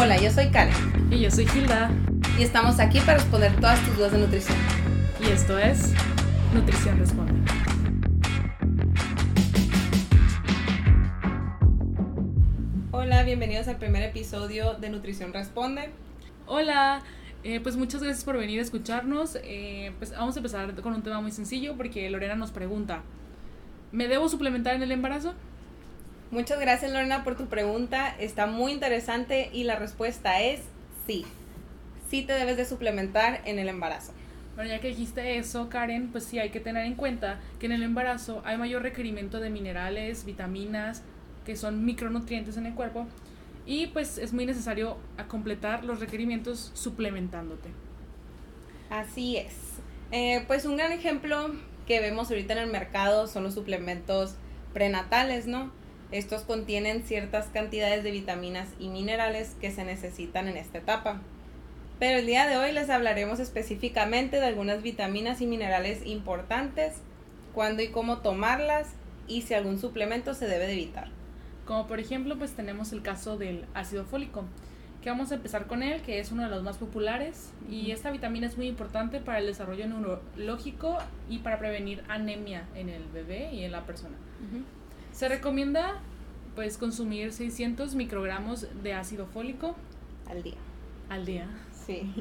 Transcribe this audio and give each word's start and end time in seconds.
Hola, 0.00 0.16
yo 0.16 0.30
soy 0.30 0.46
Karen 0.50 0.72
Y 1.10 1.18
yo 1.18 1.28
soy 1.28 1.44
Hilda. 1.52 1.90
y 2.38 2.44
estamos 2.44 2.78
aquí 2.78 3.00
para 3.00 3.14
responder 3.14 3.52
todas 3.56 3.84
tus 3.84 3.96
dudas 3.96 4.12
de 4.12 4.18
nutrición. 4.18 4.56
Y 5.20 5.28
esto 5.28 5.58
es 5.58 5.92
Nutrición 6.54 7.00
Responde. 7.00 7.32
Hola, 12.92 13.24
bienvenidos 13.24 13.66
al 13.66 13.78
primer 13.78 14.04
episodio 14.04 14.74
de 14.74 14.88
Nutrición 14.88 15.32
Responde. 15.32 15.90
Hola, 16.46 17.02
eh, 17.42 17.58
pues 17.58 17.76
muchas 17.76 18.00
gracias 18.00 18.24
por 18.24 18.38
venir 18.38 18.60
a 18.60 18.62
escucharnos. 18.62 19.36
Eh, 19.42 19.90
pues 19.98 20.12
vamos 20.12 20.36
a 20.36 20.38
empezar 20.38 20.72
con 20.80 20.94
un 20.94 21.02
tema 21.02 21.20
muy 21.20 21.32
sencillo 21.32 21.76
porque 21.76 22.08
Lorena 22.08 22.36
nos 22.36 22.52
pregunta, 22.52 23.02
¿me 23.90 24.06
debo 24.06 24.28
suplementar 24.28 24.76
en 24.76 24.84
el 24.84 24.92
embarazo? 24.92 25.34
Muchas 26.30 26.60
gracias 26.60 26.92
Lorena 26.92 27.24
por 27.24 27.36
tu 27.36 27.46
pregunta, 27.46 28.14
está 28.18 28.46
muy 28.46 28.72
interesante 28.72 29.48
y 29.50 29.64
la 29.64 29.76
respuesta 29.76 30.42
es 30.42 30.60
sí. 31.06 31.24
Sí 32.10 32.22
te 32.22 32.34
debes 32.34 32.58
de 32.58 32.66
suplementar 32.66 33.40
en 33.46 33.58
el 33.58 33.70
embarazo. 33.70 34.12
Bueno, 34.54 34.70
ya 34.70 34.78
que 34.80 34.88
dijiste 34.88 35.38
eso, 35.38 35.70
Karen, 35.70 36.08
pues 36.12 36.24
sí 36.24 36.38
hay 36.38 36.50
que 36.50 36.60
tener 36.60 36.84
en 36.84 36.96
cuenta 36.96 37.40
que 37.58 37.64
en 37.64 37.72
el 37.72 37.82
embarazo 37.82 38.42
hay 38.44 38.58
mayor 38.58 38.82
requerimiento 38.82 39.40
de 39.40 39.48
minerales, 39.48 40.26
vitaminas, 40.26 41.02
que 41.46 41.56
son 41.56 41.86
micronutrientes 41.86 42.58
en 42.58 42.66
el 42.66 42.74
cuerpo, 42.74 43.06
y 43.64 43.86
pues 43.86 44.18
es 44.18 44.34
muy 44.34 44.44
necesario 44.44 44.98
a 45.16 45.28
completar 45.28 45.82
los 45.84 45.98
requerimientos 45.98 46.72
suplementándote. 46.74 47.70
Así 48.90 49.38
es. 49.38 49.54
Eh, 50.10 50.44
pues 50.46 50.66
un 50.66 50.76
gran 50.76 50.92
ejemplo 50.92 51.54
que 51.86 52.00
vemos 52.00 52.28
ahorita 52.28 52.52
en 52.52 52.58
el 52.58 52.70
mercado 52.70 53.28
son 53.28 53.44
los 53.44 53.54
suplementos 53.54 54.34
prenatales, 54.74 55.46
¿no? 55.46 55.70
Estos 56.10 56.42
contienen 56.42 57.02
ciertas 57.02 57.48
cantidades 57.48 58.02
de 58.02 58.10
vitaminas 58.10 58.68
y 58.78 58.88
minerales 58.88 59.54
que 59.60 59.70
se 59.70 59.84
necesitan 59.84 60.48
en 60.48 60.56
esta 60.56 60.78
etapa. 60.78 61.20
Pero 61.98 62.20
el 62.20 62.26
día 62.26 62.46
de 62.46 62.56
hoy 62.56 62.72
les 62.72 62.88
hablaremos 62.88 63.40
específicamente 63.40 64.40
de 64.40 64.46
algunas 64.46 64.82
vitaminas 64.82 65.42
y 65.42 65.46
minerales 65.46 66.06
importantes, 66.06 66.94
cuándo 67.52 67.82
y 67.82 67.88
cómo 67.88 68.18
tomarlas 68.18 68.88
y 69.26 69.42
si 69.42 69.52
algún 69.52 69.78
suplemento 69.78 70.32
se 70.32 70.46
debe 70.46 70.66
de 70.66 70.72
evitar. 70.72 71.08
Como 71.66 71.86
por 71.86 72.00
ejemplo, 72.00 72.38
pues 72.38 72.52
tenemos 72.52 72.92
el 72.92 73.02
caso 73.02 73.36
del 73.36 73.66
ácido 73.74 74.06
fólico, 74.06 74.44
que 75.02 75.10
vamos 75.10 75.30
a 75.30 75.34
empezar 75.34 75.66
con 75.66 75.82
él, 75.82 76.00
que 76.00 76.20
es 76.20 76.32
uno 76.32 76.44
de 76.44 76.48
los 76.48 76.62
más 76.62 76.78
populares 76.78 77.52
y 77.68 77.90
esta 77.90 78.10
vitamina 78.10 78.46
es 78.46 78.56
muy 78.56 78.66
importante 78.66 79.20
para 79.20 79.40
el 79.40 79.46
desarrollo 79.46 79.86
neurológico 79.86 80.96
y 81.28 81.40
para 81.40 81.58
prevenir 81.58 82.02
anemia 82.08 82.64
en 82.74 82.88
el 82.88 83.04
bebé 83.12 83.52
y 83.52 83.64
en 83.64 83.72
la 83.72 83.84
persona. 83.84 84.16
Se 85.18 85.28
recomienda 85.28 86.00
pues 86.54 86.76
consumir 86.76 87.32
600 87.32 87.96
microgramos 87.96 88.66
de 88.82 88.92
ácido 88.92 89.26
fólico 89.26 89.74
Al 90.28 90.42
día. 90.44 90.54
al 91.08 91.26
día. 91.26 91.48
Sí. 91.86 92.12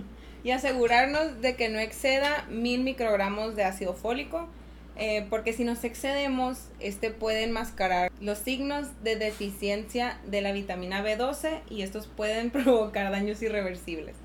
Y 0.43 0.51
asegurarnos 0.51 1.41
de 1.41 1.55
que 1.55 1.69
no 1.69 1.77
exceda 1.79 2.45
mil 2.49 2.83
microgramos 2.83 3.55
de 3.55 3.65
ácido 3.65 3.93
fólico, 3.93 4.47
eh, 4.95 5.27
porque 5.29 5.53
si 5.53 5.63
nos 5.63 5.83
excedemos, 5.83 6.69
este 6.79 7.11
puede 7.11 7.43
enmascarar 7.43 8.11
los 8.21 8.37
signos 8.39 8.87
de 9.03 9.15
deficiencia 9.15 10.17
de 10.25 10.41
la 10.41 10.51
vitamina 10.51 11.03
B12 11.03 11.59
y 11.69 11.81
estos 11.83 12.07
pueden 12.07 12.49
provocar 12.51 13.11
daños 13.11 13.41
irreversibles. 13.43 14.15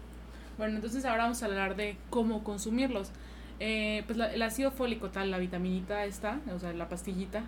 Bueno, 0.59 0.77
entonces 0.77 1.05
ahora 1.05 1.25
vamos 1.25 1.43
a 1.43 1.47
hablar 1.47 1.77
de 1.77 1.97
cómo 2.09 2.45
consumirlos. 2.45 3.11
Eh, 3.61 4.03
pues 4.07 4.17
la- 4.17 4.33
el 4.33 4.41
ácido 4.43 4.71
fólico 4.71 5.11
tal, 5.11 5.31
la 5.31 5.39
vitaminita 5.39 6.05
esta, 6.05 6.41
o 6.55 6.59
sea, 6.59 6.73
la 6.73 6.89
pastillita, 6.89 7.43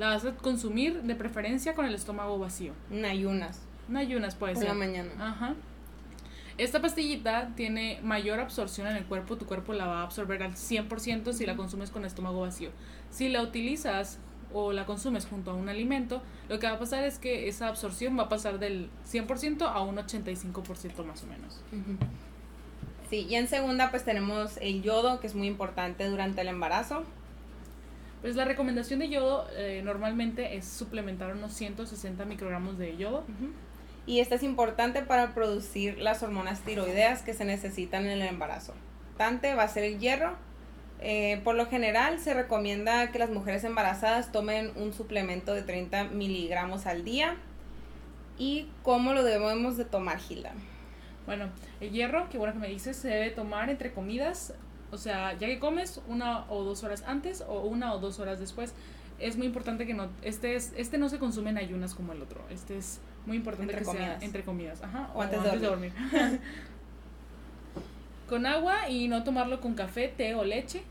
la 0.00 0.08
vas 0.08 0.24
a 0.24 0.32
consumir 0.32 1.02
de 1.02 1.14
preferencia 1.14 1.74
con 1.74 1.84
el 1.84 1.94
estómago 1.94 2.38
vacío. 2.38 2.72
En 2.90 3.04
ayunas, 3.04 3.60
No 3.86 3.98
ayunas 3.98 4.34
puede 4.34 4.54
por 4.54 4.62
ser. 4.62 4.72
la 4.72 4.74
mañana. 4.78 5.10
Ajá. 5.18 5.54
Esta 6.56 6.80
pastillita 6.80 7.50
tiene 7.54 8.00
mayor 8.02 8.40
absorción 8.40 8.86
en 8.86 8.96
el 8.96 9.04
cuerpo, 9.04 9.36
tu 9.36 9.44
cuerpo 9.44 9.74
la 9.74 9.86
va 9.86 10.00
a 10.00 10.02
absorber 10.04 10.42
al 10.42 10.54
100% 10.56 11.34
si 11.34 11.44
la 11.44 11.54
consumes 11.54 11.90
con 11.90 12.06
estómago 12.06 12.40
vacío. 12.40 12.70
Si 13.10 13.28
la 13.28 13.42
utilizas 13.42 14.18
o 14.54 14.72
la 14.72 14.86
consumes 14.86 15.26
junto 15.26 15.50
a 15.50 15.54
un 15.54 15.68
alimento, 15.68 16.22
lo 16.48 16.58
que 16.58 16.66
va 16.66 16.72
a 16.74 16.78
pasar 16.78 17.04
es 17.04 17.18
que 17.18 17.48
esa 17.48 17.68
absorción 17.68 18.18
va 18.18 18.22
a 18.24 18.28
pasar 18.30 18.58
del 18.58 18.88
100% 19.06 19.62
a 19.70 19.82
un 19.82 19.96
85% 19.96 21.04
más 21.04 21.22
o 21.22 21.26
menos. 21.26 21.60
Sí, 23.10 23.26
y 23.28 23.34
en 23.34 23.48
segunda 23.48 23.90
pues 23.90 24.04
tenemos 24.04 24.56
el 24.62 24.82
yodo, 24.82 25.20
que 25.20 25.26
es 25.26 25.34
muy 25.34 25.46
importante 25.46 26.06
durante 26.08 26.40
el 26.40 26.48
embarazo. 26.48 27.04
Pues 28.20 28.36
la 28.36 28.44
recomendación 28.44 29.00
de 29.00 29.08
yodo 29.08 29.46
eh, 29.56 29.80
normalmente 29.84 30.56
es 30.56 30.66
suplementar 30.66 31.34
unos 31.34 31.52
160 31.54 32.24
microgramos 32.26 32.76
de 32.76 32.96
yodo. 32.96 33.24
Y 34.06 34.20
esta 34.20 34.34
es 34.34 34.42
importante 34.42 35.02
para 35.02 35.34
producir 35.34 35.98
las 35.98 36.22
hormonas 36.22 36.60
tiroideas 36.60 37.22
que 37.22 37.32
se 37.32 37.44
necesitan 37.44 38.04
en 38.04 38.12
el 38.12 38.22
embarazo. 38.22 38.74
Tante 39.16 39.54
va 39.54 39.62
a 39.62 39.68
ser 39.68 39.84
el 39.84 39.98
hierro. 39.98 40.36
Eh, 41.02 41.40
por 41.44 41.54
lo 41.54 41.66
general 41.66 42.18
se 42.20 42.34
recomienda 42.34 43.10
que 43.10 43.18
las 43.18 43.30
mujeres 43.30 43.64
embarazadas 43.64 44.32
tomen 44.32 44.72
un 44.76 44.92
suplemento 44.92 45.54
de 45.54 45.62
30 45.62 46.04
miligramos 46.04 46.86
al 46.86 47.04
día. 47.04 47.36
¿Y 48.38 48.68
cómo 48.82 49.14
lo 49.14 49.22
debemos 49.22 49.76
de 49.78 49.84
tomar, 49.86 50.18
Gilda? 50.18 50.52
Bueno, 51.24 51.48
el 51.80 51.90
hierro, 51.90 52.28
que 52.28 52.38
bueno 52.38 52.54
que 52.54 52.58
me 52.58 52.68
dices, 52.68 52.96
se 52.96 53.08
debe 53.08 53.30
tomar 53.30 53.70
entre 53.70 53.92
comidas, 53.92 54.54
o 54.92 54.98
sea, 54.98 55.32
ya 55.34 55.46
que 55.46 55.58
comes 55.58 56.00
una 56.08 56.50
o 56.50 56.64
dos 56.64 56.82
horas 56.84 57.04
antes 57.06 57.44
o 57.46 57.60
una 57.60 57.94
o 57.94 57.98
dos 57.98 58.18
horas 58.18 58.38
después. 58.40 58.74
Es 59.18 59.36
muy 59.36 59.46
importante 59.46 59.86
que 59.86 59.92
no, 59.92 60.08
este 60.22 60.56
es, 60.56 60.72
este 60.76 60.96
no 60.96 61.10
se 61.10 61.18
consume 61.18 61.50
en 61.50 61.58
ayunas 61.58 61.94
como 61.94 62.12
el 62.12 62.22
otro. 62.22 62.40
Este 62.48 62.78
es 62.78 63.00
muy 63.26 63.36
importante 63.36 63.72
Entre 63.72 63.80
que 63.80 63.86
comidas. 63.86 64.18
sea 64.18 64.26
entre 64.26 64.42
comidas, 64.42 64.82
ajá, 64.82 65.10
O 65.14 65.20
antes 65.20 65.42
de 65.42 65.58
dormir. 65.58 65.92
con 68.28 68.46
agua 68.46 68.88
y 68.88 69.08
no 69.08 69.24
tomarlo 69.24 69.60
con 69.60 69.74
café, 69.74 70.08
té 70.08 70.34
o 70.34 70.44
leche, 70.44 70.82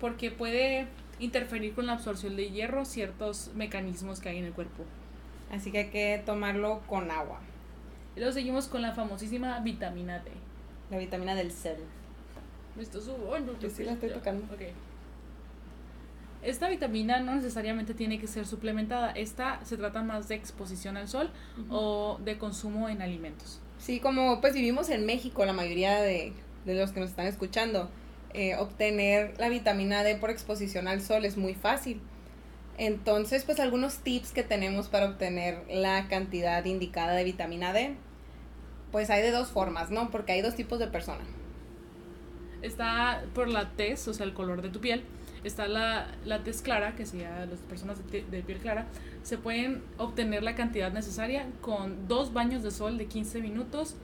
porque 0.00 0.30
puede 0.30 0.86
interferir 1.20 1.74
con 1.74 1.86
la 1.86 1.92
absorción 1.92 2.34
de 2.34 2.50
hierro 2.50 2.84
ciertos 2.84 3.50
mecanismos 3.54 4.20
que 4.20 4.30
hay 4.30 4.38
en 4.38 4.46
el 4.46 4.52
cuerpo. 4.52 4.84
Así 5.52 5.70
que 5.70 5.78
hay 5.78 5.90
que 5.90 6.22
tomarlo 6.24 6.80
con 6.86 7.10
agua. 7.10 7.40
Y 8.16 8.20
luego 8.20 8.32
seguimos 8.32 8.66
con 8.66 8.82
la 8.82 8.92
famosísima 8.92 9.60
vitamina 9.60 10.18
D. 10.18 10.30
La 10.90 10.98
vitamina 10.98 11.34
del 11.34 11.52
sol. 11.52 11.76
Yo 13.60 13.70
sí 13.70 13.84
la 13.84 13.92
estoy 13.92 14.10
tocando. 14.10 14.44
Ok. 14.52 14.62
Esta 16.42 16.68
vitamina 16.68 17.20
no 17.20 17.34
necesariamente 17.34 17.94
tiene 17.94 18.20
que 18.20 18.28
ser 18.28 18.46
suplementada. 18.46 19.10
Esta 19.10 19.64
se 19.64 19.76
trata 19.76 20.02
más 20.02 20.28
de 20.28 20.36
exposición 20.36 20.96
al 20.96 21.08
sol 21.08 21.30
o 21.68 22.18
de 22.24 22.38
consumo 22.38 22.88
en 22.88 23.02
alimentos. 23.02 23.60
Sí, 23.78 24.00
como 24.00 24.40
pues 24.40 24.54
vivimos 24.54 24.88
en 24.90 25.04
México, 25.04 25.44
la 25.44 25.52
mayoría 25.52 26.00
de, 26.00 26.32
de 26.64 26.74
los 26.74 26.92
que 26.92 27.00
nos 27.00 27.10
están 27.10 27.26
escuchando, 27.26 27.90
eh, 28.34 28.56
obtener 28.56 29.34
la 29.38 29.48
vitamina 29.48 30.04
D 30.04 30.16
por 30.16 30.30
exposición 30.30 30.86
al 30.86 31.00
sol 31.00 31.24
es 31.24 31.36
muy 31.36 31.54
fácil. 31.54 32.00
Entonces, 32.76 33.42
pues 33.42 33.58
algunos 33.58 33.98
tips 33.98 34.30
que 34.30 34.44
tenemos 34.44 34.88
para 34.88 35.06
obtener 35.06 35.64
la 35.68 36.06
cantidad 36.06 36.64
indicada 36.64 37.14
de 37.14 37.24
vitamina 37.24 37.72
D, 37.72 37.96
pues 38.92 39.10
hay 39.10 39.22
de 39.22 39.32
dos 39.32 39.48
formas, 39.48 39.90
¿no? 39.90 40.10
Porque 40.10 40.32
hay 40.32 40.42
dos 40.42 40.54
tipos 40.54 40.78
de 40.78 40.86
personas. 40.86 41.26
Está 42.62 43.22
por 43.34 43.48
la 43.48 43.70
tez, 43.70 44.08
o 44.08 44.14
sea, 44.14 44.26
el 44.26 44.34
color 44.34 44.62
de 44.62 44.70
tu 44.70 44.80
piel. 44.80 45.04
Está 45.44 45.68
la, 45.68 46.08
la 46.24 46.42
tez 46.42 46.62
clara, 46.62 46.96
que 46.96 47.06
sería 47.06 47.46
las 47.46 47.60
personas 47.60 47.98
de, 48.10 48.24
de 48.24 48.42
piel 48.42 48.58
clara. 48.58 48.86
Se 49.22 49.38
pueden 49.38 49.82
obtener 49.96 50.42
la 50.42 50.54
cantidad 50.54 50.92
necesaria 50.92 51.46
con 51.60 52.08
dos 52.08 52.32
baños 52.32 52.62
de 52.62 52.70
sol 52.70 52.98
de 52.98 53.06
15 53.06 53.40
minutos 53.40 53.94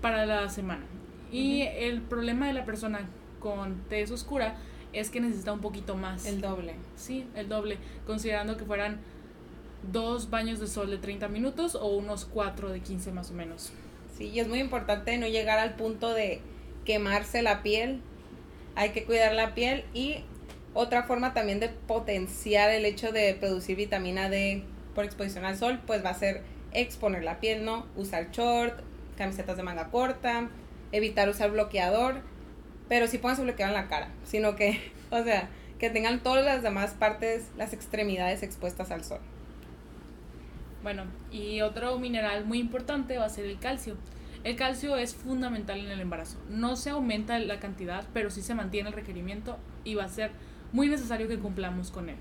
para 0.00 0.26
la 0.26 0.48
semana. 0.48 0.84
Y 1.32 1.62
el 1.62 2.00
problema 2.00 2.46
de 2.46 2.52
la 2.52 2.64
persona 2.64 3.00
con 3.40 3.76
tez 3.88 4.10
oscura 4.10 4.56
es 4.92 5.10
que 5.10 5.20
necesita 5.20 5.52
un 5.52 5.60
poquito 5.60 5.96
más. 5.96 6.26
El 6.26 6.40
doble. 6.40 6.74
Sí, 6.96 7.26
el 7.34 7.48
doble, 7.48 7.78
considerando 8.06 8.56
que 8.56 8.64
fueran 8.64 9.00
dos 9.92 10.30
baños 10.30 10.58
de 10.60 10.66
sol 10.66 10.90
de 10.90 10.98
30 10.98 11.28
minutos 11.28 11.74
o 11.74 11.86
unos 11.88 12.24
cuatro 12.24 12.70
de 12.70 12.80
15 12.80 13.12
más 13.12 13.30
o 13.30 13.34
menos. 13.34 13.72
Sí, 14.16 14.28
y 14.28 14.40
es 14.40 14.48
muy 14.48 14.58
importante 14.58 15.16
no 15.18 15.28
llegar 15.28 15.58
al 15.58 15.74
punto 15.74 16.12
de 16.12 16.40
quemarse 16.88 17.42
la 17.42 17.62
piel. 17.62 18.00
Hay 18.74 18.90
que 18.90 19.04
cuidar 19.04 19.34
la 19.34 19.54
piel 19.54 19.84
y 19.92 20.24
otra 20.72 21.02
forma 21.02 21.34
también 21.34 21.60
de 21.60 21.68
potenciar 21.68 22.70
el 22.70 22.86
hecho 22.86 23.12
de 23.12 23.34
producir 23.34 23.76
vitamina 23.76 24.30
D 24.30 24.64
por 24.94 25.04
exposición 25.04 25.44
al 25.44 25.58
sol, 25.58 25.80
pues 25.86 26.02
va 26.02 26.10
a 26.10 26.14
ser 26.14 26.42
exponer 26.72 27.24
la 27.24 27.40
piel, 27.40 27.62
¿no? 27.62 27.84
Usar 27.94 28.30
short, 28.30 28.80
camisetas 29.18 29.58
de 29.58 29.62
manga 29.64 29.90
corta, 29.90 30.48
evitar 30.90 31.28
usar 31.28 31.50
bloqueador, 31.50 32.22
pero 32.88 33.06
sí 33.06 33.18
pónganse 33.18 33.42
bloqueador 33.42 33.76
en 33.76 33.82
la 33.82 33.88
cara, 33.88 34.08
sino 34.24 34.56
que, 34.56 34.80
o 35.10 35.22
sea, 35.22 35.50
que 35.78 35.90
tengan 35.90 36.22
todas 36.22 36.42
las 36.42 36.62
demás 36.62 36.92
partes, 36.92 37.48
las 37.58 37.74
extremidades 37.74 38.42
expuestas 38.42 38.90
al 38.90 39.04
sol. 39.04 39.20
Bueno, 40.82 41.04
y 41.30 41.60
otro 41.60 41.98
mineral 41.98 42.46
muy 42.46 42.58
importante 42.58 43.18
va 43.18 43.26
a 43.26 43.28
ser 43.28 43.44
el 43.44 43.58
calcio. 43.58 43.98
El 44.44 44.56
calcio 44.56 44.96
es 44.96 45.14
fundamental 45.14 45.80
en 45.80 45.90
el 45.90 46.00
embarazo. 46.00 46.38
No 46.48 46.76
se 46.76 46.90
aumenta 46.90 47.38
la 47.38 47.60
cantidad, 47.60 48.04
pero 48.12 48.30
sí 48.30 48.42
se 48.42 48.54
mantiene 48.54 48.88
el 48.88 48.94
requerimiento 48.94 49.58
y 49.84 49.94
va 49.94 50.04
a 50.04 50.08
ser 50.08 50.30
muy 50.72 50.88
necesario 50.88 51.28
que 51.28 51.38
cumplamos 51.38 51.90
con 51.90 52.08
él. 52.08 52.16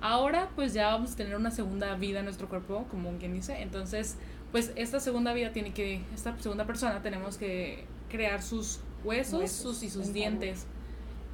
Ahora 0.00 0.50
pues 0.54 0.74
ya 0.74 0.88
vamos 0.88 1.12
a 1.12 1.16
tener 1.16 1.36
una 1.36 1.50
segunda 1.50 1.94
vida 1.94 2.18
en 2.18 2.26
nuestro 2.26 2.48
cuerpo, 2.48 2.86
como 2.90 3.16
quien 3.18 3.32
dice. 3.32 3.62
Entonces, 3.62 4.16
pues 4.52 4.72
esta 4.76 5.00
segunda 5.00 5.32
vida 5.32 5.52
tiene 5.52 5.72
que, 5.72 6.02
esta 6.14 6.36
segunda 6.38 6.66
persona 6.66 7.02
tenemos 7.02 7.38
que 7.38 7.86
crear 8.10 8.42
sus 8.42 8.80
huesos, 9.02 9.40
Huesos, 9.40 9.62
sus 9.62 9.82
y 9.82 9.90
sus 9.90 10.08
en 10.08 10.12
dientes. 10.12 10.66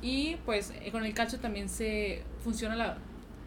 Y 0.03 0.37
pues 0.47 0.73
eh, 0.83 0.91
con 0.93 1.05
el 1.05 1.15
calcio 1.15 1.39
también 1.39 1.69
se 1.69 2.23
funciona 2.43 2.77
la, 2.77 2.99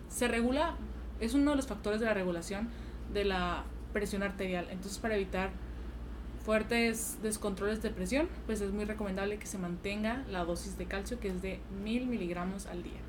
se 0.09 0.27
regula, 0.27 0.75
es 1.19 1.33
uno 1.33 1.51
de 1.51 1.57
los 1.57 1.67
factores 1.67 1.99
de 1.99 2.05
la 2.05 2.13
regulación 2.13 2.69
de 3.13 3.25
la 3.25 3.63
presión 3.93 4.23
arterial. 4.23 4.67
Entonces 4.71 4.99
para 4.99 5.15
evitar 5.15 5.51
fuertes 6.43 7.17
descontroles 7.23 7.81
de 7.81 7.89
presión, 7.89 8.27
pues 8.45 8.61
es 8.61 8.71
muy 8.71 8.85
recomendable 8.85 9.37
que 9.37 9.47
se 9.47 9.57
mantenga 9.57 10.23
la 10.29 10.43
dosis 10.43 10.77
de 10.77 10.85
calcio 10.85 11.19
que 11.19 11.29
es 11.29 11.41
de 11.41 11.59
mil 11.83 12.05
miligramos 12.05 12.65
al 12.67 12.83
día. 12.83 12.99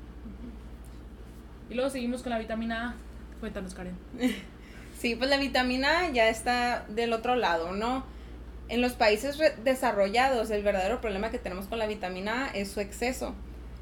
Y 1.69 1.73
luego 1.73 1.89
seguimos 1.89 2.23
con 2.23 2.31
la 2.31 2.39
vitamina 2.39 2.89
A. 2.89 2.95
Cuéntanos, 3.39 3.73
Karen. 3.73 3.97
Sí, 4.97 5.13
pues 5.13 5.29
la 5.29 5.37
vitamina 5.37 5.99
A 5.99 6.09
ya 6.11 6.29
está 6.29 6.85
del 6.87 7.11
otro 7.11 7.35
lado, 7.35 7.73
¿no? 7.73 8.05
En 8.69 8.81
los 8.81 8.93
países 8.93 9.37
desarrollados, 9.63 10.49
el 10.51 10.63
verdadero 10.63 11.01
problema 11.01 11.29
que 11.29 11.37
tenemos 11.37 11.67
con 11.67 11.79
la 11.79 11.85
vitamina 11.85 12.45
A 12.45 12.47
es 12.51 12.71
su 12.71 12.79
exceso. 12.79 13.35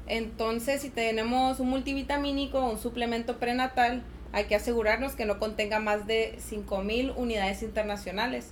Entonces, 0.06 0.82
si 0.82 0.90
tenemos 0.90 1.60
un 1.60 1.70
multivitamínico 1.70 2.58
o 2.58 2.72
un 2.72 2.78
suplemento 2.78 3.38
prenatal, 3.38 4.02
hay 4.32 4.46
que 4.46 4.56
asegurarnos 4.56 5.14
que 5.14 5.24
no 5.24 5.38
contenga 5.38 5.78
más 5.78 6.06
de 6.08 6.36
5.000 6.50 7.14
unidades 7.16 7.62
internacionales. 7.62 8.50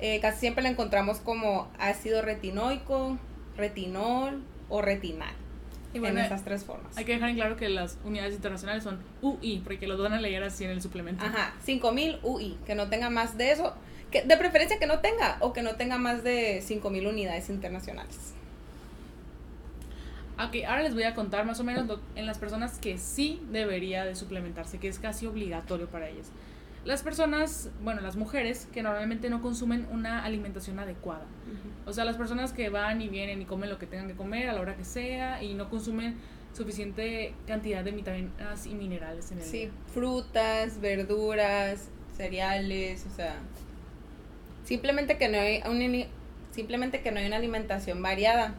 Eh, 0.00 0.20
casi 0.20 0.40
siempre 0.40 0.62
la 0.62 0.68
encontramos 0.70 1.18
como 1.18 1.68
ácido 1.78 2.20
retinoico, 2.22 3.18
retinol 3.56 4.42
o 4.68 4.82
retinal. 4.82 5.32
Y 5.92 6.00
bueno, 6.00 6.18
en 6.18 6.26
esas 6.26 6.42
tres 6.44 6.64
formas. 6.64 6.96
hay 6.96 7.04
que 7.04 7.12
dejar 7.12 7.28
en 7.30 7.36
claro 7.36 7.56
que 7.56 7.68
las 7.68 7.98
unidades 8.04 8.34
internacionales 8.34 8.82
son 8.82 8.98
UI, 9.22 9.60
porque 9.64 9.86
los 9.86 10.00
van 10.00 10.12
a 10.12 10.20
leer 10.20 10.42
así 10.42 10.64
en 10.64 10.70
el 10.70 10.82
suplemento. 10.82 11.24
Ajá, 11.24 11.54
5000 11.62 12.18
UI, 12.24 12.58
que 12.66 12.74
no 12.74 12.88
tenga 12.88 13.10
más 13.10 13.38
de 13.38 13.52
eso, 13.52 13.74
que 14.10 14.22
de 14.22 14.36
preferencia 14.36 14.78
que 14.80 14.86
no 14.88 14.98
tenga 14.98 15.36
o 15.40 15.52
que 15.52 15.62
no 15.62 15.76
tenga 15.76 15.96
más 15.96 16.24
de 16.24 16.60
5000 16.62 17.06
unidades 17.06 17.48
internacionales. 17.48 18.32
Ok, 20.36 20.64
ahora 20.66 20.82
les 20.82 20.94
voy 20.94 21.04
a 21.04 21.14
contar 21.14 21.44
más 21.46 21.60
o 21.60 21.64
menos 21.64 21.86
lo- 21.86 22.00
en 22.16 22.26
las 22.26 22.38
personas 22.38 22.78
que 22.78 22.98
sí 22.98 23.40
debería 23.52 24.04
de 24.04 24.16
suplementarse, 24.16 24.78
que 24.78 24.88
es 24.88 24.98
casi 24.98 25.26
obligatorio 25.26 25.86
para 25.86 26.08
ellas. 26.08 26.26
Las 26.84 27.02
personas, 27.02 27.70
bueno, 27.82 28.00
las 28.02 28.16
mujeres 28.16 28.68
que 28.72 28.82
normalmente 28.82 29.30
no 29.30 29.40
consumen 29.40 29.86
una 29.90 30.22
alimentación 30.24 30.78
adecuada. 30.78 31.24
O 31.86 31.92
sea, 31.92 32.04
las 32.04 32.16
personas 32.16 32.52
que 32.52 32.68
van 32.68 33.00
y 33.00 33.08
vienen 33.08 33.40
y 33.40 33.46
comen 33.46 33.70
lo 33.70 33.78
que 33.78 33.86
tengan 33.86 34.06
que 34.06 34.14
comer 34.14 34.48
a 34.48 34.52
la 34.52 34.60
hora 34.60 34.76
que 34.76 34.84
sea 34.84 35.42
y 35.42 35.54
no 35.54 35.70
consumen 35.70 36.16
suficiente 36.52 37.34
cantidad 37.46 37.82
de 37.82 37.90
vitaminas 37.90 38.66
y 38.66 38.74
minerales 38.74 39.32
en 39.32 39.38
el 39.38 39.44
Sí, 39.44 39.58
día. 39.60 39.70
frutas, 39.92 40.80
verduras, 40.80 41.88
cereales, 42.16 43.06
o 43.10 43.14
sea, 43.14 43.36
simplemente 44.64 45.18
que 45.18 45.28
no 45.28 45.38
hay 45.38 45.62
una, 45.68 46.06
simplemente 46.52 47.00
que 47.00 47.10
no 47.10 47.18
hay 47.20 47.26
una 47.26 47.36
alimentación 47.36 48.02
variada. 48.02 48.54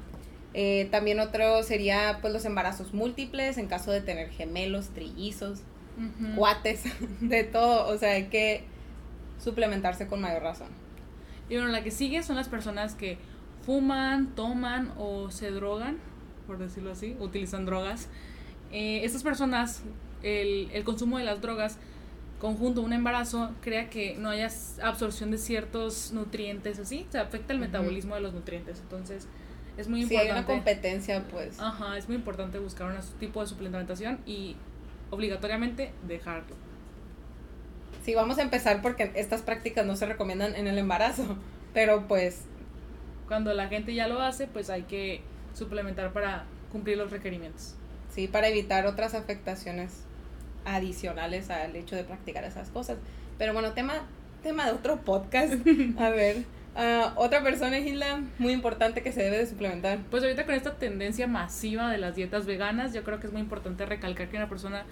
Eh, 0.54 0.88
también 0.92 1.20
otro 1.20 1.64
sería 1.64 2.20
pues 2.22 2.32
los 2.34 2.46
embarazos 2.46 2.94
múltiples 2.94 3.58
en 3.58 3.68
caso 3.68 3.92
de 3.92 4.02
tener 4.02 4.30
gemelos, 4.30 4.90
trillizos, 4.90 5.62
Ujú. 5.98 6.36
cuates, 6.36 6.84
de 7.22 7.44
todo, 7.44 7.88
o 7.94 7.98
sea, 7.98 8.12
hay 8.12 8.26
que 8.26 8.64
suplementarse 9.44 10.08
con 10.08 10.22
mayor 10.22 10.44
razón. 10.44 10.70
Y 11.50 11.56
bueno, 11.56 11.70
la 11.70 11.84
que 11.84 11.92
sigue 11.92 12.24
son 12.24 12.36
las 12.36 12.50
personas 12.50 12.96
que 12.96 13.18
fuman, 13.66 14.36
toman 14.36 14.92
o 14.98 15.30
se 15.32 15.52
drogan, 15.52 15.98
por 16.48 16.58
decirlo 16.58 16.92
así, 16.92 17.16
utilizan 17.20 17.66
drogas. 17.66 18.08
Eh, 18.72 19.02
estas 19.04 19.24
personas, 19.24 19.84
el, 20.24 20.70
el 20.74 20.84
consumo 20.84 21.18
de 21.18 21.24
las 21.24 21.42
drogas 21.42 21.78
conjunto 22.40 22.82
un 22.82 22.94
embarazo 22.94 23.52
crea 23.62 23.90
que 23.90 24.16
no 24.18 24.30
haya 24.30 24.50
absorción 24.84 25.32
de 25.32 25.38
ciertos 25.38 26.12
nutrientes 26.12 26.80
así, 26.80 27.06
se 27.10 27.18
afecta 27.20 27.54
el 27.54 27.60
Ujú. 27.60 27.68
metabolismo 27.68 28.16
de 28.16 28.22
los 28.22 28.34
nutrientes. 28.34 28.80
Entonces, 28.82 29.28
es 29.78 29.88
muy 29.88 30.04
Si 30.06 30.16
hay 30.16 30.28
importante. 30.28 30.52
una 30.52 30.58
competencia, 30.60 31.24
pues 31.30 31.60
Ajá, 31.60 31.98
es 31.98 32.08
muy 32.08 32.16
importante 32.18 32.60
buscar 32.60 32.88
un 32.92 32.98
tipo 33.20 33.42
de 33.42 33.48
suplementación 33.48 34.20
y 34.26 34.56
obligatoriamente 35.16 35.92
dejarlo. 36.08 36.56
Sí, 38.04 38.14
vamos 38.14 38.38
a 38.38 38.44
empezar 38.44 38.82
porque 38.84 39.12
estas 39.16 39.42
prácticas 39.42 39.86
no 39.86 39.96
se 39.96 40.06
recomiendan 40.06 40.56
en 40.56 40.68
el 40.68 40.78
embarazo, 40.78 41.38
pero 41.74 42.08
pues 42.08 42.42
Cuando 43.28 43.54
la 43.54 43.68
gente 43.68 43.96
ya 43.96 44.08
lo 44.08 44.22
hace, 44.22 44.46
pues 44.48 44.70
hay 44.70 44.84
que 44.84 45.22
suplementar 45.54 46.14
para 46.14 46.46
cumplir 46.72 46.98
los 46.98 47.10
requerimientos. 47.12 47.76
sí, 48.14 48.28
para 48.28 48.48
evitar 48.48 48.86
otras 48.86 49.16
afectaciones 49.16 50.04
adicionales 50.66 51.50
al 51.50 51.76
hecho 51.76 51.96
de 51.96 52.04
practicar 52.04 52.44
esas 52.44 52.70
cosas. 52.70 52.98
Pero 53.38 53.54
bueno, 53.54 53.74
tema, 53.74 53.94
tema 54.44 54.66
de 54.66 54.72
otro 54.74 54.98
podcast. 55.02 55.54
A 56.00 56.10
ver, 56.10 56.46
ah, 56.76 57.14
otra 57.16 57.44
persona, 57.44 57.78
Gilda, 57.78 58.22
muy 58.38 58.54
importante 58.54 59.02
que 59.02 59.12
se 59.12 59.24
debe 59.24 59.38
de 59.38 59.48
suplementar. 59.48 60.00
Pues 60.10 60.24
ahorita 60.24 60.46
con 60.46 60.56
esta 60.56 60.76
tendencia 60.76 61.28
masiva 61.28 61.90
de 61.92 61.98
las 61.98 62.16
dietas 62.16 62.46
veganas, 62.46 62.94
yo 62.94 63.04
creo 63.04 63.20
que 63.20 63.28
es 63.28 63.34
muy 63.34 63.42
importante 63.42 63.86
recalcar 63.86 64.30
que 64.30 64.38
una 64.38 64.50
persona 64.50 64.86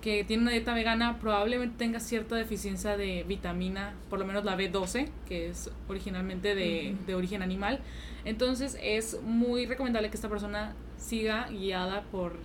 que 0.00 0.24
tiene 0.24 0.44
una 0.44 0.52
dieta 0.52 0.72
vegana 0.74 1.18
probablemente 1.18 1.76
tenga 1.78 1.98
cierta 2.00 2.36
deficiencia 2.36 2.96
de 2.96 3.24
vitamina, 3.26 3.94
por 4.08 4.18
lo 4.18 4.26
menos 4.26 4.44
la 4.44 4.56
B12, 4.56 5.08
que 5.26 5.48
es 5.48 5.70
originalmente 5.88 6.54
de, 6.54 6.94
de 7.06 7.14
origen 7.14 7.42
animal. 7.42 7.80
Entonces 8.24 8.78
es 8.80 9.20
muy 9.22 9.66
recomendable 9.66 10.10
que 10.10 10.16
esta 10.16 10.28
persona 10.28 10.74
siga 10.96 11.48
guiada 11.48 12.02
por 12.12 12.36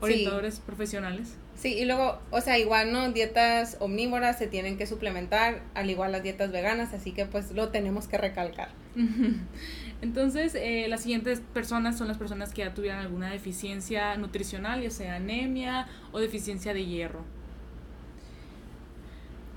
orientadores 0.00 0.60
profesionales. 0.60 1.36
Sí, 1.54 1.74
y 1.74 1.84
luego, 1.84 2.18
o 2.30 2.40
sea, 2.40 2.58
igual, 2.58 2.92
¿no? 2.92 3.12
Dietas 3.12 3.76
omnívoras 3.78 4.38
se 4.38 4.46
tienen 4.46 4.76
que 4.76 4.86
suplementar, 4.86 5.62
al 5.74 5.90
igual 5.90 6.12
las 6.12 6.22
dietas 6.22 6.50
veganas, 6.50 6.92
así 6.92 7.12
que 7.12 7.26
pues 7.26 7.52
lo 7.52 7.68
tenemos 7.68 8.08
que 8.08 8.18
recalcar. 8.18 8.70
Entonces, 10.02 10.56
eh, 10.56 10.86
las 10.88 11.02
siguientes 11.02 11.40
personas 11.54 11.96
son 11.96 12.08
las 12.08 12.18
personas 12.18 12.52
que 12.52 12.62
ya 12.62 12.74
tuvieran 12.74 12.98
alguna 12.98 13.30
deficiencia 13.30 14.16
nutricional, 14.16 14.82
ya 14.82 14.90
sea 14.90 15.14
anemia 15.14 15.86
o 16.10 16.18
deficiencia 16.18 16.74
de 16.74 16.84
hierro. 16.84 17.24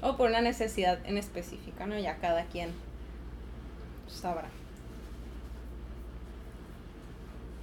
O 0.02 0.18
por 0.18 0.30
una 0.30 0.42
necesidad 0.42 1.00
en 1.06 1.18
específica, 1.18 1.88
¿no? 1.88 1.98
Ya 1.98 2.18
cada 2.18 2.46
quien 2.46 2.70
sabrá. 4.08 4.50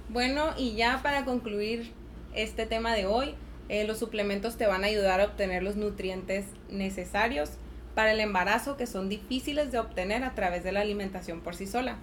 Bueno, 0.09 0.53
y 0.57 0.75
ya 0.75 1.01
para 1.01 1.23
concluir 1.23 1.93
este 2.35 2.65
tema 2.65 2.93
de 2.93 3.05
hoy, 3.05 3.35
eh, 3.73 3.85
los 3.85 3.97
suplementos 3.97 4.55
te 4.55 4.67
van 4.67 4.83
a 4.83 4.87
ayudar 4.87 5.19
a 5.19 5.25
obtener 5.25 5.63
los 5.63 5.75
nutrientes 5.75 6.45
necesarios 6.69 7.49
para 7.95 8.11
el 8.11 8.19
embarazo 8.19 8.77
que 8.77 8.85
son 8.85 9.09
difíciles 9.09 9.71
de 9.71 9.79
obtener 9.79 10.23
a 10.23 10.35
través 10.35 10.63
de 10.63 10.71
la 10.71 10.81
alimentación 10.81 11.41
por 11.41 11.55
sí 11.55 11.65
sola. 11.65 11.97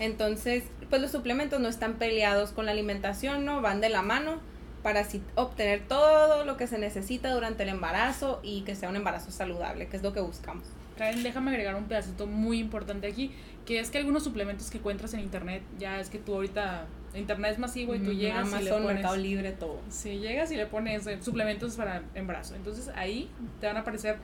Entonces, 0.00 0.64
pues 0.90 1.00
los 1.00 1.12
suplementos 1.12 1.60
no 1.60 1.68
están 1.68 1.94
peleados 1.94 2.50
con 2.50 2.66
la 2.66 2.72
alimentación, 2.72 3.46
¿no? 3.46 3.62
Van 3.62 3.80
de 3.80 3.88
la 3.88 4.02
mano 4.02 4.40
para 4.82 5.00
así 5.00 5.22
obtener 5.34 5.88
todo 5.88 6.44
lo 6.44 6.58
que 6.58 6.66
se 6.66 6.76
necesita 6.76 7.32
durante 7.32 7.62
el 7.62 7.70
embarazo 7.70 8.40
y 8.42 8.60
que 8.62 8.74
sea 8.74 8.90
un 8.90 8.96
embarazo 8.96 9.30
saludable, 9.30 9.86
que 9.86 9.96
es 9.96 10.02
lo 10.02 10.12
que 10.12 10.20
buscamos. 10.20 10.66
Karen, 10.98 11.22
déjame 11.22 11.52
agregar 11.52 11.74
un 11.74 11.84
pedacito 11.84 12.26
muy 12.26 12.58
importante 12.58 13.06
aquí, 13.06 13.32
que 13.64 13.80
es 13.80 13.90
que 13.90 13.96
algunos 13.96 14.24
suplementos 14.24 14.70
que 14.70 14.76
encuentras 14.76 15.14
en 15.14 15.20
internet, 15.20 15.62
ya 15.78 16.00
es 16.00 16.10
que 16.10 16.18
tú 16.18 16.34
ahorita, 16.34 16.86
internet 17.14 17.52
es 17.52 17.58
masivo 17.58 17.94
y 17.94 18.00
tú 18.00 18.12
llegas 18.12 18.48
y 18.48 18.50
le 18.50 18.56
Amazon, 18.56 18.82
pones... 18.82 18.94
Mercado 18.94 19.16
Libre, 19.16 19.52
todo. 19.52 19.80
Si 19.90 20.18
llegas 20.18 20.50
y 20.50 20.56
le 20.56 20.66
pones 20.66 21.06
eh, 21.06 21.18
suplementos 21.20 21.76
para 21.76 22.02
embarazo, 22.14 22.54
entonces 22.54 22.90
ahí 22.96 23.30
te 23.60 23.66
van 23.66 23.76
a 23.76 23.80
aparecer 23.80 24.16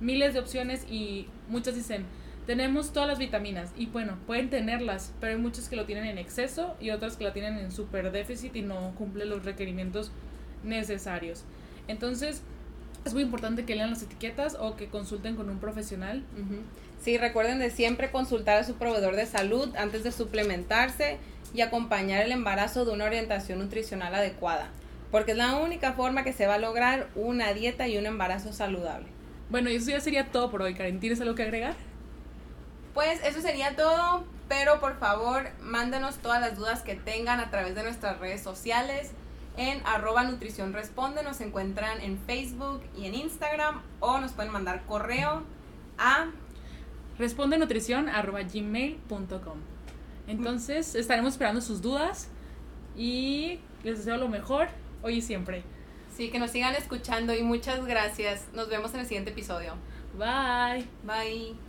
miles 0.00 0.34
de 0.34 0.40
opciones 0.40 0.86
y 0.90 1.26
muchas 1.48 1.74
dicen, 1.74 2.04
tenemos 2.46 2.92
todas 2.92 3.08
las 3.08 3.18
vitaminas 3.18 3.72
y 3.76 3.86
bueno, 3.86 4.16
pueden 4.26 4.48
tenerlas, 4.48 5.12
pero 5.20 5.34
hay 5.34 5.38
muchas 5.38 5.68
que 5.68 5.76
lo 5.76 5.84
tienen 5.84 6.06
en 6.06 6.18
exceso 6.18 6.76
y 6.80 6.90
otras 6.90 7.16
que 7.16 7.24
la 7.24 7.32
tienen 7.32 7.58
en 7.58 7.70
super 7.70 8.10
déficit 8.10 8.56
y 8.56 8.62
no 8.62 8.94
cumplen 8.96 9.28
los 9.28 9.44
requerimientos 9.44 10.10
necesarios. 10.64 11.44
Entonces, 11.88 12.42
es 13.04 13.14
muy 13.14 13.22
importante 13.22 13.64
que 13.64 13.74
lean 13.74 13.90
las 13.90 14.02
etiquetas 14.02 14.56
o 14.58 14.76
que 14.76 14.86
consulten 14.86 15.36
con 15.36 15.50
un 15.50 15.58
profesional. 15.58 16.24
Ujú. 16.34 16.60
Sí, 17.02 17.16
recuerden 17.16 17.58
de 17.58 17.70
siempre 17.70 18.10
consultar 18.10 18.58
a 18.58 18.64
su 18.64 18.74
proveedor 18.74 19.14
de 19.14 19.26
salud 19.26 19.74
antes 19.76 20.02
de 20.02 20.10
suplementarse 20.10 21.18
y 21.54 21.60
acompañar 21.60 22.22
el 22.22 22.32
embarazo 22.32 22.84
de 22.84 22.92
una 22.92 23.04
orientación 23.04 23.58
nutricional 23.58 24.14
adecuada, 24.14 24.68
porque 25.10 25.32
es 25.32 25.38
la 25.38 25.56
única 25.56 25.92
forma 25.92 26.24
que 26.24 26.32
se 26.32 26.46
va 26.46 26.54
a 26.54 26.58
lograr 26.58 27.08
una 27.14 27.52
dieta 27.52 27.88
y 27.88 27.98
un 27.98 28.06
embarazo 28.06 28.52
saludable. 28.52 29.06
Bueno, 29.50 29.70
y 29.70 29.76
eso 29.76 29.90
ya 29.90 30.00
sería 30.00 30.30
todo 30.30 30.50
por 30.50 30.62
hoy, 30.62 30.74
Karen. 30.74 31.00
¿Tienes 31.00 31.20
algo 31.20 31.34
que 31.34 31.42
agregar? 31.42 31.74
Pues 32.94 33.22
eso 33.24 33.40
sería 33.40 33.76
todo, 33.76 34.24
pero 34.48 34.80
por 34.80 34.98
favor 34.98 35.48
mándenos 35.60 36.18
todas 36.18 36.40
las 36.40 36.56
dudas 36.56 36.82
que 36.82 36.94
tengan 36.94 37.40
a 37.40 37.50
través 37.50 37.74
de 37.74 37.82
nuestras 37.82 38.18
redes 38.18 38.42
sociales. 38.42 39.12
En 39.56 39.80
arroba 39.86 40.22
nutrición 40.24 40.72
responde 40.72 41.22
nos 41.22 41.40
encuentran 41.40 42.00
en 42.00 42.18
Facebook 42.18 42.82
y 42.96 43.06
en 43.06 43.14
Instagram 43.14 43.82
o 44.00 44.18
nos 44.18 44.32
pueden 44.32 44.52
mandar 44.52 44.82
correo 44.86 45.42
a 45.98 46.26
Responde 47.18 47.58
nutrición 47.58 48.08
arroba 48.08 48.42
gmail.com. 48.42 49.77
Entonces, 50.28 50.94
estaremos 50.94 51.32
esperando 51.32 51.60
sus 51.60 51.82
dudas 51.82 52.28
y 52.96 53.60
les 53.82 53.98
deseo 53.98 54.16
lo 54.16 54.28
mejor 54.28 54.68
hoy 55.02 55.14
y 55.14 55.22
siempre. 55.22 55.62
Sí, 56.14 56.30
que 56.30 56.38
nos 56.38 56.50
sigan 56.50 56.74
escuchando 56.74 57.34
y 57.34 57.42
muchas 57.42 57.84
gracias. 57.86 58.46
Nos 58.52 58.68
vemos 58.68 58.92
en 58.94 59.00
el 59.00 59.06
siguiente 59.06 59.30
episodio. 59.30 59.74
Bye. 60.18 60.86
Bye. 61.04 61.67